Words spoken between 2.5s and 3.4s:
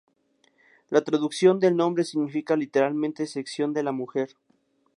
literalmente